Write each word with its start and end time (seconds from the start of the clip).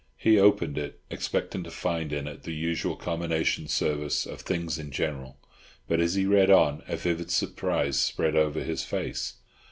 He 0.17 0.39
opened 0.39 0.79
it, 0.79 0.99
expecting 1.11 1.61
to 1.63 1.69
find 1.69 2.11
in 2.11 2.25
it 2.27 2.41
the 2.41 2.55
usual 2.55 2.95
Commination 2.95 3.67
Service 3.67 4.25
on 4.25 4.35
things 4.37 4.79
in 4.79 4.89
general, 4.89 5.37
but 5.87 5.99
as 5.99 6.15
he 6.15 6.25
read 6.25 6.49
on, 6.49 6.81
a 6.87 6.97
vivid 6.97 7.29
surprise 7.29 7.99
spread 7.99 8.35
over 8.35 8.61
his 8.63 8.83
face. 8.83 9.35